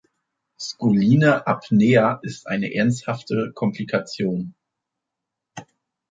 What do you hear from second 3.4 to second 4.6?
Komplikation.